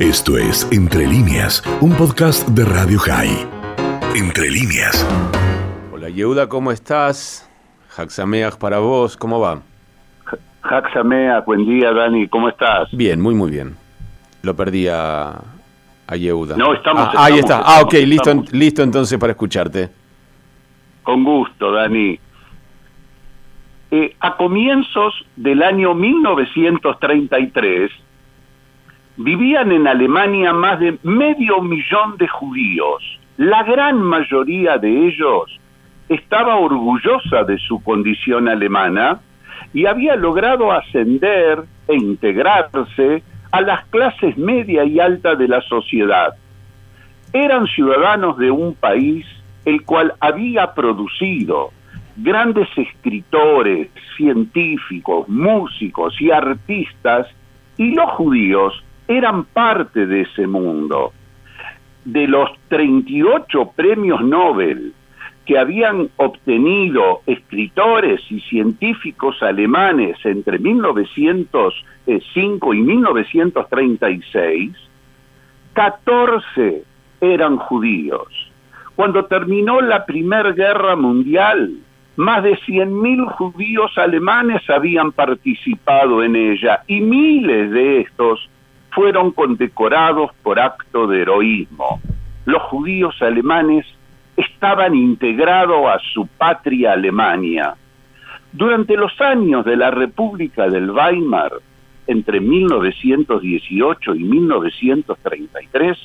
Esto 0.00 0.38
es 0.38 0.66
Entre 0.72 1.06
líneas, 1.06 1.62
un 1.82 1.92
podcast 1.92 2.48
de 2.48 2.64
Radio 2.64 2.98
High. 3.00 3.46
Entre 4.16 4.48
líneas. 4.50 5.06
Hola 5.92 6.08
Yehuda, 6.08 6.48
¿cómo 6.48 6.72
estás? 6.72 7.46
Haxameach 7.96 8.56
para 8.56 8.78
vos, 8.78 9.14
¿cómo 9.16 9.38
va? 9.40 9.60
Haxameach, 10.62 11.44
buen 11.44 11.66
día 11.66 11.92
Dani, 11.92 12.28
¿cómo 12.28 12.48
estás? 12.48 12.88
Bien, 12.92 13.20
muy 13.20 13.34
muy 13.34 13.50
bien. 13.50 13.76
Lo 14.42 14.56
perdí 14.56 14.88
a, 14.88 15.38
a 16.06 16.16
Yehuda. 16.16 16.56
No, 16.56 16.72
estamos, 16.72 17.08
Ah, 17.14 17.24
ahí 17.26 17.34
está. 17.38 17.56
estamos, 17.58 17.66
ah, 17.68 17.82
ok, 17.82 17.92
listo, 17.92 18.30
estamos. 18.30 18.52
listo 18.52 18.82
entonces 18.82 19.18
para 19.18 19.32
escucharte. 19.32 19.90
Con 21.02 21.24
gusto, 21.24 21.72
Dani. 21.72 22.18
Eh, 23.90 24.14
a 24.20 24.36
comienzos 24.36 25.12
del 25.36 25.62
año 25.62 25.94
1933, 25.94 27.90
vivían 29.22 29.70
en 29.70 29.86
Alemania 29.86 30.54
más 30.54 30.80
de 30.80 30.98
medio 31.02 31.60
millón 31.60 32.16
de 32.16 32.26
judíos. 32.26 33.02
La 33.36 33.62
gran 33.64 34.00
mayoría 34.00 34.78
de 34.78 35.08
ellos 35.08 35.60
estaba 36.08 36.56
orgullosa 36.56 37.44
de 37.44 37.58
su 37.58 37.82
condición 37.82 38.48
alemana 38.48 39.20
y 39.74 39.84
había 39.84 40.16
logrado 40.16 40.72
ascender 40.72 41.64
e 41.86 41.96
integrarse 41.96 43.22
a 43.52 43.60
las 43.60 43.84
clases 43.86 44.38
media 44.38 44.84
y 44.84 44.98
alta 44.98 45.34
de 45.34 45.48
la 45.48 45.60
sociedad. 45.62 46.34
Eran 47.34 47.66
ciudadanos 47.66 48.38
de 48.38 48.50
un 48.50 48.74
país 48.74 49.26
el 49.66 49.84
cual 49.84 50.14
había 50.20 50.72
producido 50.72 51.72
grandes 52.16 52.68
escritores, 52.74 53.88
científicos, 54.16 55.28
músicos 55.28 56.18
y 56.20 56.30
artistas, 56.30 57.26
y 57.76 57.94
los 57.94 58.10
judíos 58.12 58.82
eran 59.10 59.44
parte 59.44 60.06
de 60.06 60.22
ese 60.22 60.46
mundo. 60.46 61.12
De 62.04 62.28
los 62.28 62.48
38 62.68 63.72
premios 63.74 64.22
Nobel 64.22 64.94
que 65.44 65.58
habían 65.58 66.08
obtenido 66.16 67.22
escritores 67.26 68.22
y 68.30 68.38
científicos 68.40 69.42
alemanes 69.42 70.16
entre 70.24 70.60
1905 70.60 72.74
y 72.74 72.80
1936, 72.80 74.76
14 75.72 76.84
eran 77.20 77.56
judíos. 77.56 78.28
Cuando 78.94 79.24
terminó 79.24 79.80
la 79.80 80.06
Primera 80.06 80.52
Guerra 80.52 80.94
Mundial, 80.94 81.72
más 82.14 82.44
de 82.44 82.56
100.000 82.58 83.26
judíos 83.32 83.90
alemanes 83.96 84.70
habían 84.70 85.10
participado 85.10 86.22
en 86.22 86.36
ella 86.36 86.84
y 86.86 87.00
miles 87.00 87.72
de 87.72 88.02
estos 88.02 88.48
fueron 88.92 89.32
condecorados 89.32 90.30
por 90.42 90.58
acto 90.58 91.06
de 91.06 91.22
heroísmo. 91.22 92.00
Los 92.44 92.62
judíos 92.64 93.14
alemanes 93.20 93.86
estaban 94.36 94.94
integrados 94.94 95.86
a 95.86 95.98
su 96.12 96.26
patria 96.26 96.92
Alemania. 96.92 97.74
Durante 98.52 98.96
los 98.96 99.20
años 99.20 99.64
de 99.64 99.76
la 99.76 99.90
República 99.90 100.68
del 100.68 100.90
Weimar, 100.90 101.52
entre 102.06 102.40
1918 102.40 104.14
y 104.14 104.24
1933, 104.24 105.98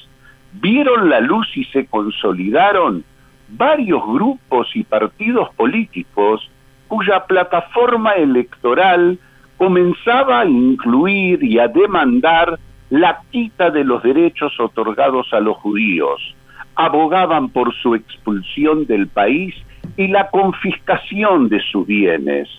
vieron 0.54 1.10
la 1.10 1.20
luz 1.20 1.48
y 1.56 1.64
se 1.66 1.88
consolidaron 1.88 3.04
varios 3.50 4.06
grupos 4.06 4.68
y 4.76 4.84
partidos 4.84 5.50
políticos 5.56 6.50
cuya 6.88 7.26
plataforma 7.26 8.12
electoral 8.12 9.18
comenzaba 9.58 10.42
a 10.42 10.46
incluir 10.46 11.44
y 11.44 11.60
a 11.60 11.68
demandar 11.68 12.60
la 12.90 13.22
quita 13.32 13.72
de 13.72 13.84
los 13.84 14.04
derechos 14.04 14.60
otorgados 14.60 15.34
a 15.34 15.40
los 15.40 15.58
judíos. 15.58 16.36
Abogaban 16.76 17.50
por 17.50 17.74
su 17.76 17.96
expulsión 17.96 18.86
del 18.86 19.08
país 19.08 19.56
y 19.98 20.08
la 20.08 20.30
confiscación 20.30 21.50
de 21.50 21.62
sus 21.72 21.88
bienes. 21.88 22.50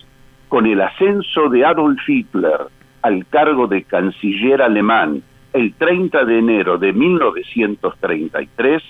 Con 0.49 0.65
el 0.65 0.81
ascenso 0.81 1.49
de 1.49 1.65
Adolf 1.65 2.07
Hitler 2.07 2.61
al 3.01 3.25
cargo 3.27 3.67
de 3.67 3.83
canciller 3.83 4.61
alemán 4.61 5.21
el 5.53 5.73
30 5.75 6.25
de 6.25 6.39
enero 6.39 6.77
de 6.77 6.93
1933, 6.93 8.83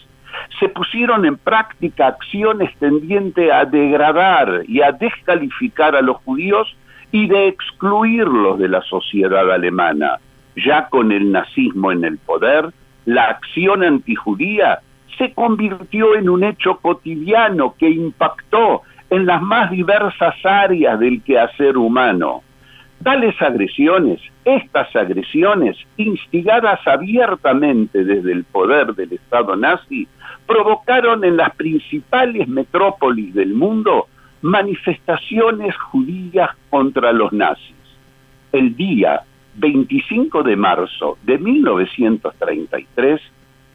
se 0.59 0.69
pusieron 0.69 1.25
en 1.25 1.37
práctica 1.37 2.07
acciones 2.07 2.75
tendientes 2.77 3.51
a 3.51 3.65
degradar 3.65 4.63
y 4.67 4.81
a 4.81 4.91
descalificar 4.91 5.95
a 5.95 6.01
los 6.01 6.17
judíos 6.17 6.75
y 7.11 7.27
de 7.27 7.47
excluirlos 7.47 8.59
de 8.59 8.67
la 8.67 8.81
sociedad 8.81 9.51
alemana. 9.51 10.17
Ya 10.65 10.87
con 10.89 11.11
el 11.11 11.31
nazismo 11.31 11.91
en 11.91 12.03
el 12.03 12.17
poder, 12.17 12.71
la 13.05 13.25
acción 13.25 13.83
antijudía 13.83 14.79
se 15.17 15.31
convirtió 15.33 16.15
en 16.15 16.29
un 16.29 16.43
hecho 16.43 16.77
cotidiano 16.77 17.75
que 17.77 17.89
impactó 17.89 18.81
en 19.09 19.25
las 19.25 19.41
más 19.41 19.69
diversas 19.71 20.35
áreas 20.43 20.99
del 20.99 21.21
quehacer 21.21 21.77
humano. 21.77 22.41
Tales 23.03 23.39
agresiones, 23.41 24.19
estas 24.43 24.93
agresiones, 24.95 25.77
instigadas 25.97 26.79
abiertamente 26.87 28.03
desde 28.03 28.31
el 28.31 28.43
poder 28.43 28.95
del 28.95 29.13
Estado 29.13 29.55
nazi, 29.55 30.07
provocaron 30.47 31.23
en 31.23 31.37
las 31.37 31.55
principales 31.55 32.47
metrópolis 32.47 33.33
del 33.35 33.53
mundo 33.53 34.07
manifestaciones 34.41 35.75
judías 35.77 36.49
contra 36.69 37.11
los 37.11 37.31
nazis. 37.31 37.75
El 38.51 38.75
día 38.75 39.21
25 39.57 40.43
de 40.43 40.55
marzo 40.55 41.17
de 41.23 41.37
1933, 41.37 43.21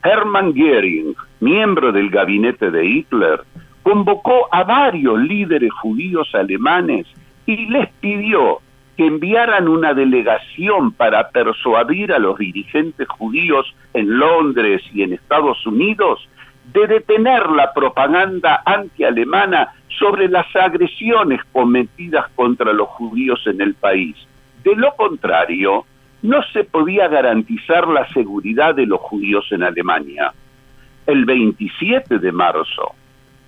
Hermann 0.03 0.53
Göring, 0.55 1.15
miembro 1.41 1.93
del 1.93 2.11
gabinete 2.11 2.71
de 2.71 2.87
Hitler, 2.87 3.41
convocó 3.83 4.49
a 4.53 4.65
varios 4.65 5.19
líderes 5.21 5.73
judíos 5.73 6.29
alemanes 6.35 7.07
y 7.47 7.67
les 7.67 7.89
pidió 8.01 8.61
que 8.97 9.07
enviaran 9.07 9.69
una 9.69 9.95
delegación 9.95 10.93
para 10.93 11.31
persuadir 11.31 12.13
a 12.13 12.19
los 12.19 12.39
dirigentes 12.39 13.09
judíos 13.09 13.75
en 13.95 14.19
Londres 14.19 14.83
y 14.93 15.03
en 15.03 15.15
Estados 15.15 15.67
Unidos 15.67 16.29
de 16.73 16.87
detener 16.87 17.51
la 17.51 17.73
propaganda 17.73 18.63
antialemana 18.65 19.73
sobre 19.99 20.29
las 20.29 20.47
agresiones 20.55 21.41
cometidas 21.53 22.27
contra 22.35 22.73
los 22.73 22.89
judíos 22.89 23.41
en 23.47 23.61
el 23.61 23.75
país. 23.75 24.17
De 24.65 24.77
lo 24.77 24.95
contrario, 24.97 25.85
no 26.23 26.43
se 26.53 26.65
podía 26.65 27.09
garantizar 27.09 27.89
la 27.89 28.09
seguridad 28.13 28.75
de 28.75 28.87
los 28.87 29.01
judíos 29.01 29.47
en 29.51 29.63
Alemania. 29.63 30.33
El 31.07 31.25
27 31.25 32.19
de 32.19 32.33
marzo, 32.33 32.95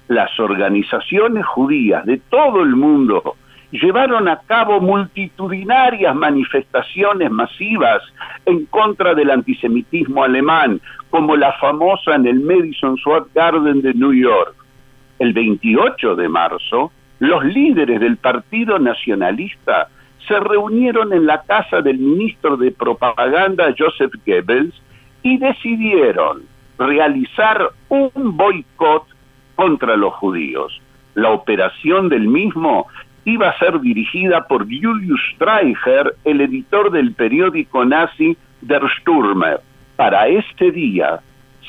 las 0.08 0.38
organizaciones 0.40 1.46
judías 1.46 2.04
de 2.04 2.18
todo 2.28 2.62
el 2.62 2.74
mundo 2.74 3.36
llevaron 3.70 4.28
a 4.28 4.40
cabo 4.40 4.80
multitudinarias 4.80 6.14
manifestaciones 6.14 7.30
masivas 7.30 8.02
en 8.44 8.66
contra 8.66 9.14
del 9.14 9.30
antisemitismo 9.30 10.22
alemán, 10.22 10.80
como 11.10 11.36
la 11.36 11.52
famosa 11.54 12.14
en 12.14 12.26
el 12.26 12.40
Madison 12.40 12.96
Square 12.98 13.26
Garden 13.34 13.82
de 13.82 13.94
New 13.94 14.12
York. 14.12 14.54
El 15.18 15.32
28 15.32 16.16
de 16.16 16.28
marzo, 16.28 16.92
los 17.20 17.44
líderes 17.44 18.00
del 18.00 18.16
Partido 18.16 18.78
Nacionalista 18.78 19.88
se 20.26 20.38
reunieron 20.40 21.12
en 21.12 21.26
la 21.26 21.42
casa 21.42 21.80
del 21.80 21.98
ministro 21.98 22.56
de 22.56 22.70
Propaganda 22.70 23.74
Joseph 23.76 24.12
Goebbels 24.26 24.74
y 25.22 25.38
decidieron 25.38 26.42
realizar 26.78 27.70
un 27.88 28.36
boicot 28.36 29.04
contra 29.54 29.96
los 29.96 30.14
judíos. 30.14 30.80
La 31.14 31.30
operación 31.30 32.08
del 32.08 32.28
mismo 32.28 32.86
iba 33.24 33.48
a 33.48 33.58
ser 33.58 33.80
dirigida 33.80 34.46
por 34.46 34.64
Julius 34.64 35.20
Streicher, 35.34 36.14
el 36.24 36.40
editor 36.40 36.90
del 36.90 37.12
periódico 37.12 37.84
nazi 37.84 38.36
Der 38.60 38.82
Stürmer. 39.00 39.60
Para 39.96 40.26
este 40.28 40.70
día 40.72 41.20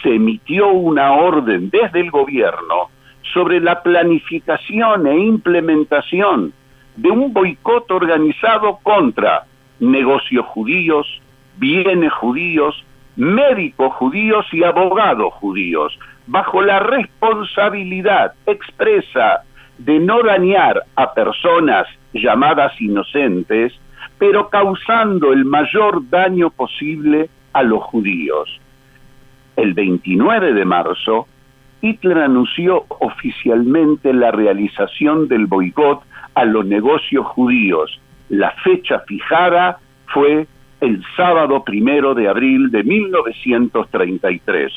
se 0.02 0.16
emitió 0.16 0.69
una 0.69 1.13
orden 1.13 1.69
desde 1.69 2.02
el 2.02 2.12
gobierno 2.12 2.90
sobre 3.34 3.60
la 3.60 3.81
planificación 3.81 5.07
e 5.07 5.18
implementación 5.18 6.54
de 6.95 7.09
un 7.09 7.33
boicot 7.33 7.89
organizado 7.92 8.80
contra 8.83 9.45
negocios 9.80 10.45
judíos, 10.47 11.07
bienes 11.57 12.13
judíos, 12.13 12.83
médicos 13.15 13.94
judíos 13.95 14.45
y 14.51 14.63
abogados 14.63 15.33
judíos, 15.33 15.97
bajo 16.27 16.62
la 16.62 16.80
responsabilidad 16.80 18.33
expresa 18.45 19.44
de 19.77 20.00
no 20.00 20.24
dañar 20.24 20.83
a 20.95 21.13
personas 21.13 21.88
llamadas 22.13 22.80
inocentes, 22.80 23.74
pero 24.18 24.50
causando 24.50 25.33
el 25.33 25.45
mayor 25.45 26.09
daño 26.09 26.50
posible 26.50 27.30
a 27.53 27.63
los 27.63 27.83
judíos. 27.83 28.59
El 29.56 29.74
29 29.74 30.53
de 30.53 30.65
marzo, 30.65 31.27
Hitler 31.81 32.19
anunció 32.19 32.86
oficialmente 33.00 34.13
la 34.13 34.31
realización 34.31 35.27
del 35.27 35.45
boicot 35.45 36.01
a 36.36 36.46
los 36.46 36.66
negocios 36.66 37.26
judíos. 37.28 38.00
La 38.30 38.52
fecha 38.64 39.00
fijada 39.08 39.80
fue 40.14 40.48
el 40.82 41.04
sábado 41.16 41.64
primero 41.64 42.14
de 42.14 42.28
abril 42.28 42.70
de 42.70 42.84
1933. 42.84 44.72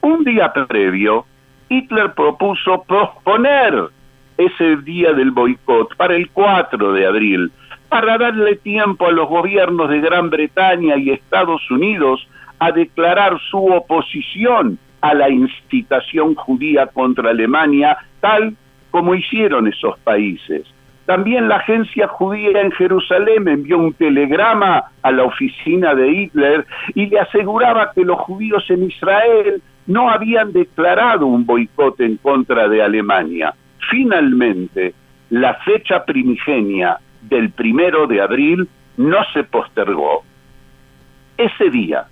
Un 0.00 0.24
día 0.24 0.52
previo, 0.52 1.26
Hitler 1.68 2.12
propuso 2.14 2.82
posponer 2.82 3.90
ese 4.36 4.76
día 4.78 5.12
del 5.12 5.30
boicot 5.30 5.94
para 5.96 6.16
el 6.16 6.30
4 6.30 6.92
de 6.92 7.06
abril, 7.06 7.52
para 7.88 8.18
darle 8.18 8.56
tiempo 8.56 9.06
a 9.06 9.12
los 9.12 9.28
gobiernos 9.28 9.88
de 9.90 10.00
Gran 10.00 10.30
Bretaña 10.30 10.96
y 10.96 11.10
Estados 11.10 11.70
Unidos 11.70 12.26
a 12.58 12.72
declarar 12.72 13.38
su 13.50 13.58
oposición 13.58 14.78
a 15.00 15.14
la 15.14 15.28
incitación 15.28 16.34
judía 16.34 16.86
contra 16.86 17.30
Alemania, 17.30 17.98
tal 18.20 18.56
como 18.90 19.14
hicieron 19.14 19.66
esos 19.66 19.98
países. 20.00 20.64
También 21.06 21.48
la 21.48 21.56
agencia 21.56 22.06
judía 22.06 22.60
en 22.60 22.70
Jerusalén 22.72 23.48
envió 23.48 23.78
un 23.78 23.92
telegrama 23.92 24.84
a 25.02 25.10
la 25.10 25.24
oficina 25.24 25.94
de 25.94 26.08
Hitler 26.10 26.66
y 26.94 27.06
le 27.06 27.18
aseguraba 27.18 27.92
que 27.92 28.04
los 28.04 28.18
judíos 28.20 28.64
en 28.70 28.84
Israel 28.84 29.60
no 29.86 30.10
habían 30.10 30.52
declarado 30.52 31.26
un 31.26 31.44
boicot 31.44 32.00
en 32.00 32.16
contra 32.18 32.68
de 32.68 32.82
Alemania. 32.82 33.52
Finalmente, 33.90 34.94
la 35.30 35.54
fecha 35.54 36.04
primigenia 36.04 36.98
del 37.22 37.50
primero 37.50 38.06
de 38.06 38.20
abril 38.20 38.68
no 38.96 39.18
se 39.32 39.42
postergó. 39.44 40.22
Ese 41.36 41.70
día, 41.70 42.04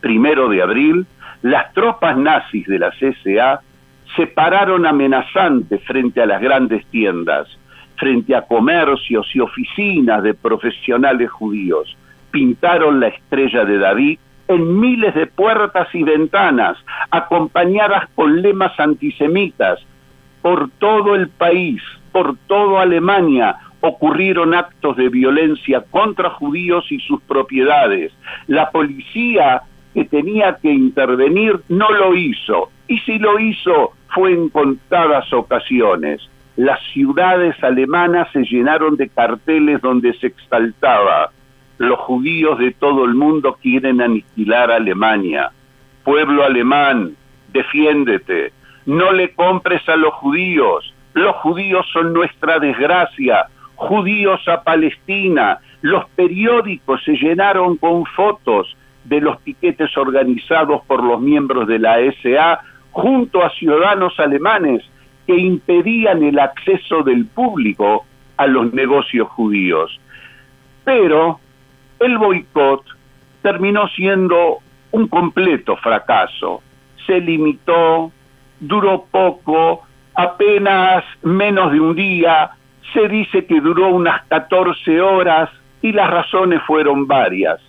primero 0.00 0.48
de 0.48 0.62
abril, 0.62 1.06
las 1.42 1.72
tropas 1.72 2.16
nazis 2.16 2.66
de 2.66 2.78
la 2.78 2.90
CSA 2.90 3.60
se 4.16 4.26
pararon 4.26 4.86
amenazantes 4.86 5.82
frente 5.84 6.22
a 6.22 6.26
las 6.26 6.40
grandes 6.40 6.86
tiendas, 6.86 7.48
frente 7.96 8.34
a 8.34 8.42
comercios 8.42 9.26
y 9.34 9.40
oficinas 9.40 10.22
de 10.22 10.34
profesionales 10.34 11.30
judíos. 11.30 11.96
Pintaron 12.30 13.00
la 13.00 13.08
estrella 13.08 13.64
de 13.64 13.78
David 13.78 14.18
en 14.48 14.80
miles 14.80 15.14
de 15.14 15.26
puertas 15.26 15.88
y 15.94 16.02
ventanas, 16.02 16.76
acompañadas 17.10 18.08
con 18.14 18.42
lemas 18.42 18.78
antisemitas. 18.78 19.80
Por 20.42 20.70
todo 20.78 21.14
el 21.14 21.28
país, 21.28 21.80
por 22.12 22.36
toda 22.46 22.82
Alemania, 22.82 23.56
ocurrieron 23.80 24.54
actos 24.54 24.96
de 24.96 25.08
violencia 25.08 25.84
contra 25.90 26.30
judíos 26.30 26.90
y 26.90 26.98
sus 27.00 27.20
propiedades. 27.22 28.12
La 28.46 28.70
policía 28.70 29.62
que 29.92 30.04
tenía 30.04 30.56
que 30.56 30.72
intervenir 30.72 31.60
no 31.68 31.90
lo 31.90 32.14
hizo, 32.14 32.70
y 32.88 32.98
si 33.00 33.18
lo 33.18 33.38
hizo 33.38 33.92
fue 34.08 34.32
en 34.32 34.48
contadas 34.48 35.32
ocasiones. 35.32 36.28
Las 36.56 36.80
ciudades 36.92 37.56
alemanas 37.62 38.28
se 38.32 38.44
llenaron 38.44 38.96
de 38.96 39.08
carteles 39.08 39.80
donde 39.80 40.12
se 40.14 40.28
exaltaba 40.28 41.30
los 41.78 41.98
judíos 42.00 42.58
de 42.58 42.72
todo 42.72 43.04
el 43.04 43.14
mundo 43.14 43.58
quieren 43.60 44.00
aniquilar 44.00 44.70
a 44.70 44.76
Alemania. 44.76 45.50
Pueblo 46.04 46.44
alemán, 46.44 47.16
defiéndete. 47.52 48.52
No 48.86 49.12
le 49.12 49.34
compres 49.34 49.86
a 49.88 49.96
los 49.96 50.14
judíos. 50.14 50.94
Los 51.14 51.34
judíos 51.36 51.86
son 51.92 52.12
nuestra 52.12 52.58
desgracia. 52.58 53.46
Judíos 53.74 54.40
a 54.46 54.62
Palestina. 54.62 55.58
Los 55.82 56.08
periódicos 56.10 57.02
se 57.04 57.16
llenaron 57.16 57.76
con 57.76 58.04
fotos 58.06 58.76
de 59.04 59.20
los 59.20 59.38
piquetes 59.38 59.96
organizados 59.96 60.82
por 60.86 61.02
los 61.02 61.20
miembros 61.20 61.66
de 61.66 61.78
la 61.78 61.96
SA 62.22 62.60
junto 62.92 63.44
a 63.44 63.50
ciudadanos 63.50 64.18
alemanes 64.20 64.82
que 65.26 65.36
impedían 65.36 66.22
el 66.22 66.38
acceso 66.38 67.02
del 67.02 67.26
público 67.26 68.04
a 68.36 68.46
los 68.46 68.72
negocios 68.72 69.28
judíos. 69.28 69.98
Pero 70.84 71.40
el 72.00 72.18
boicot 72.18 72.84
terminó 73.42 73.88
siendo 73.88 74.58
un 74.92 75.08
completo 75.08 75.76
fracaso. 75.76 76.62
Se 77.06 77.20
limitó, 77.20 78.12
duró 78.60 79.06
poco, 79.10 79.82
apenas 80.14 81.04
menos 81.22 81.72
de 81.72 81.80
un 81.80 81.94
día, 81.94 82.50
se 82.92 83.08
dice 83.08 83.44
que 83.46 83.60
duró 83.60 83.88
unas 83.88 84.24
14 84.26 85.00
horas 85.00 85.50
y 85.82 85.92
las 85.92 86.10
razones 86.10 86.62
fueron 86.66 87.06
varias. 87.06 87.60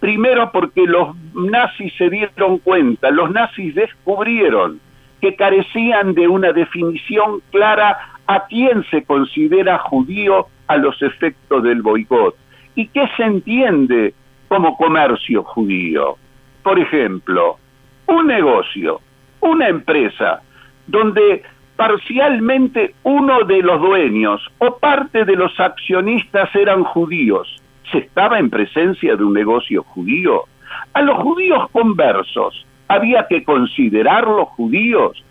Primero 0.00 0.50
porque 0.50 0.82
los 0.86 1.14
nazis 1.34 1.92
se 1.98 2.08
dieron 2.08 2.58
cuenta, 2.58 3.10
los 3.10 3.30
nazis 3.30 3.74
descubrieron 3.74 4.80
que 5.20 5.34
carecían 5.36 6.14
de 6.14 6.28
una 6.28 6.52
definición 6.52 7.40
clara 7.50 7.98
a 8.26 8.46
quién 8.46 8.84
se 8.90 9.04
considera 9.04 9.78
judío 9.78 10.46
a 10.66 10.76
los 10.76 11.00
efectos 11.02 11.62
del 11.62 11.82
boicot 11.82 12.36
y 12.74 12.86
qué 12.88 13.08
se 13.16 13.24
entiende 13.24 14.14
como 14.48 14.76
comercio 14.76 15.42
judío. 15.42 16.16
Por 16.62 16.78
ejemplo, 16.78 17.58
un 18.06 18.26
negocio, 18.26 19.00
una 19.40 19.68
empresa, 19.68 20.42
donde 20.86 21.42
parcialmente 21.76 22.94
uno 23.04 23.44
de 23.44 23.62
los 23.62 23.80
dueños 23.80 24.46
o 24.58 24.76
parte 24.76 25.24
de 25.24 25.36
los 25.36 25.58
accionistas 25.58 26.54
eran 26.54 26.84
judíos, 26.84 27.60
¿se 27.90 27.98
estaba 27.98 28.38
en 28.38 28.50
presencia 28.50 29.16
de 29.16 29.24
un 29.24 29.32
negocio 29.32 29.82
judío? 29.82 30.44
A 30.92 31.02
los 31.02 31.16
judíos 31.18 31.68
conversos, 31.70 32.66
¿había 32.90 33.26
que 33.28 33.44
considerarlos 33.44 34.48
judíos? 34.50 35.22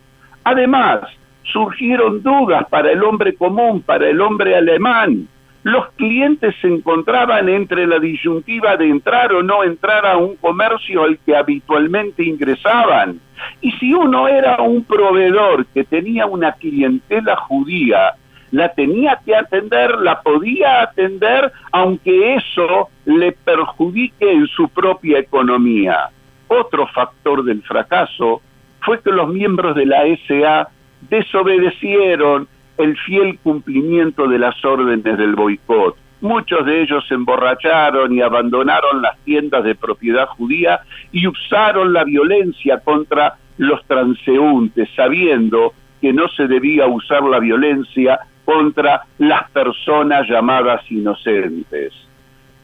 Además, 0.44 1.02
surgieron 1.44 2.24
dudas 2.24 2.66
para 2.70 2.92
el 2.92 3.04
hombre 3.04 3.36
común, 3.36 3.82
para 3.82 4.08
el 4.08 4.22
hombre 4.22 4.56
alemán, 4.56 5.28
los 5.64 5.92
clientes 5.98 6.56
se 6.62 6.68
encontraban 6.68 7.50
entre 7.50 7.86
la 7.86 8.00
disyuntiva 8.00 8.78
de 8.78 8.88
entrar 8.88 9.34
o 9.34 9.44
no 9.44 9.64
entrar 9.64 10.06
a 10.06 10.16
un 10.16 10.38
comercio 10.38 11.04
al 11.04 11.20
que 11.20 11.36
habitualmente 11.36 12.24
ingresaban. 12.24 13.20
Y 13.60 13.72
si 13.74 13.94
uno 13.94 14.30
era 14.30 14.62
un 14.62 14.86
proveedor 14.86 15.66
que 15.68 15.84
tenía 15.84 16.26
una 16.28 16.54
clientela 16.54 17.36
judía, 17.36 18.14
la 18.52 18.70
tenía 18.70 19.20
que 19.26 19.36
atender, 19.36 20.00
la 20.00 20.22
podía 20.22 20.82
atender, 20.82 21.52
aunque 21.74 22.36
eso 22.36 22.90
le 23.06 23.34
perjudique 23.34 24.32
en 24.32 24.48
su 24.48 24.70
propia 24.70 25.20
economía. 25.20 26.10
Otro 26.50 26.88
factor 26.88 27.44
del 27.44 27.62
fracaso 27.62 28.42
fue 28.82 29.00
que 29.02 29.12
los 29.12 29.30
miembros 29.30 29.76
de 29.76 29.86
la 29.86 30.04
SA 30.28 30.70
desobedecieron 31.10 32.48
el 32.78 32.98
fiel 32.98 33.38
cumplimiento 33.40 34.28
de 34.28 34.40
las 34.40 34.64
órdenes 34.66 35.18
del 35.18 35.36
boicot. 35.36 35.96
Muchos 36.22 36.66
de 36.66 36.82
ellos 36.82 37.06
se 37.08 37.14
emborracharon 37.14 38.14
y 38.14 38.22
abandonaron 38.22 39.02
las 39.02 39.18
tiendas 39.20 39.64
de 39.64 39.76
propiedad 39.76 40.28
judía 40.28 40.82
y 41.12 41.28
usaron 41.28 41.94
la 41.94 42.04
violencia 42.04 42.80
contra 42.80 43.36
los 43.58 43.86
transeúntes, 43.86 44.90
sabiendo 44.96 45.74
que 46.02 46.12
no 46.12 46.28
se 46.30 46.48
debía 46.48 46.88
usar 46.88 47.24
la 47.24 47.40
violencia 47.40 48.20
contra 48.44 49.04
las 49.20 49.50
personas 49.52 50.28
llamadas 50.28 50.82
inocentes. 50.90 51.94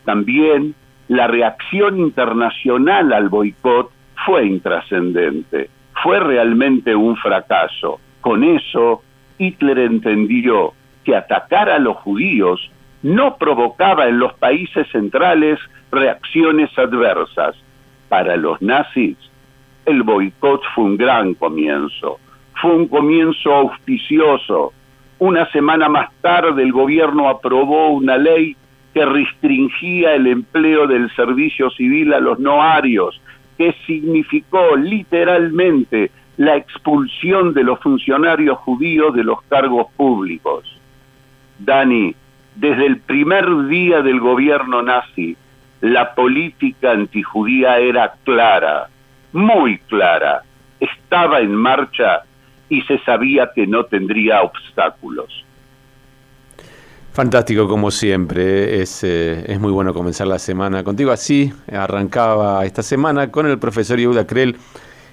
También 0.05 0.73
la 1.07 1.27
reacción 1.27 1.99
internacional 1.99 3.13
al 3.13 3.29
boicot 3.29 3.91
fue 4.25 4.45
intrascendente, 4.45 5.69
fue 6.03 6.19
realmente 6.19 6.95
un 6.95 7.15
fracaso. 7.17 7.99
Con 8.21 8.43
eso 8.43 9.03
Hitler 9.37 9.79
entendió 9.79 10.73
que 11.03 11.15
atacar 11.15 11.69
a 11.69 11.79
los 11.79 11.97
judíos 11.97 12.71
no 13.03 13.37
provocaba 13.37 14.07
en 14.07 14.17
los 14.17 14.33
países 14.33 14.87
centrales 14.91 15.59
reacciones 15.91 16.75
adversas. 16.77 17.55
Para 18.09 18.35
los 18.35 18.61
nazis, 18.61 19.17
el 19.85 20.01
boicot 20.01 20.61
fue 20.73 20.85
un 20.85 20.97
gran 20.97 21.35
comienzo, 21.35 22.19
fue 22.59 22.75
un 22.75 22.87
comienzo 22.87 23.53
auspicioso. 23.53 24.73
Una 25.19 25.49
semana 25.51 25.87
más 25.87 26.09
tarde 26.21 26.63
el 26.63 26.71
gobierno 26.71 27.29
aprobó 27.29 27.89
una 27.89 28.17
ley 28.17 28.57
que 28.95 29.05
restringía 29.05 30.15
el 30.15 30.25
empleo 30.25 30.87
del 30.87 31.13
servicio 31.17 31.69
civil 31.71 32.13
a 32.13 32.21
los 32.21 32.39
no 32.39 32.63
arios, 32.63 33.21
que 33.57 33.75
significó 33.85 34.77
literalmente 34.77 36.11
la 36.37 36.55
expulsión 36.55 37.53
de 37.53 37.65
los 37.65 37.77
funcionarios 37.81 38.57
judíos 38.59 39.13
de 39.13 39.25
los 39.25 39.41
cargos 39.43 39.87
públicos. 39.97 40.79
Dani, 41.59 42.15
desde 42.55 42.85
el 42.85 42.99
primer 43.01 43.67
día 43.67 44.01
del 44.01 44.21
gobierno 44.21 44.81
nazi, 44.81 45.35
la 45.81 46.15
política 46.15 46.91
antijudía 46.91 47.79
era 47.79 48.13
clara, 48.23 48.87
muy 49.33 49.77
clara, 49.89 50.43
estaba 50.79 51.41
en 51.41 51.53
marcha 51.53 52.23
y 52.69 52.81
se 52.83 52.97
sabía 52.99 53.51
que 53.53 53.67
no 53.67 53.83
tendría 53.83 54.41
obstáculos. 54.41 55.44
Fantástico 57.15 57.65
como 57.69 57.91
siempre, 57.91 58.81
es, 58.81 59.01
eh, 59.05 59.45
es 59.47 59.57
muy 59.57 59.71
bueno 59.71 59.93
comenzar 59.93 60.27
la 60.27 60.37
semana 60.37 60.83
contigo. 60.83 61.11
Así 61.11 61.53
arrancaba 61.71 62.65
esta 62.65 62.83
semana 62.83 63.31
con 63.31 63.47
el 63.47 63.57
profesor 63.57 63.97
Yehuda 63.97 64.27
Krell 64.27 64.57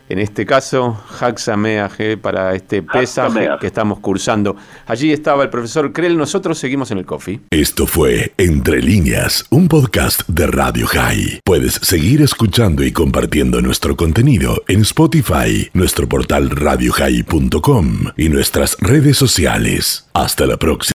en 0.09 0.19
este 0.19 0.45
caso, 0.45 1.01
Haxameaje 1.21 2.17
para 2.19 2.55
este 2.55 2.83
pesaje 2.83 3.49
que 3.61 3.67
estamos 3.67 4.01
cursando. 4.01 4.57
Allí 4.87 5.11
estaba 5.11 5.45
el 5.45 5.49
profesor 5.49 5.91
Krell, 5.93 6.19
nosotros 6.19 6.59
seguimos 6.59 6.91
en 6.91 6.99
el 6.99 7.07
coffee. 7.07 7.41
Esto 7.51 7.87
fue 7.87 8.35
Entre 8.37 8.83
líneas, 8.83 9.47
un 9.49 9.69
podcast 9.69 10.29
de 10.29 10.49
Radio 10.49 10.87
High. 10.87 11.41
Puedes 11.45 11.75
seguir 11.75 12.21
escuchando 12.21 12.85
y 12.85 12.93
compartiendo 12.93 13.63
nuestro 13.63 13.97
contenido 13.97 14.63
en 14.69 14.83
Spotify, 14.83 15.71
nuestro 15.73 16.07
portal 16.07 16.51
radiohigh.com 16.51 18.09
y 18.17 18.29
nuestras 18.29 18.77
redes 18.81 19.17
sociales. 19.17 20.11
Hasta 20.13 20.45
la 20.45 20.59
próxima. 20.59 20.91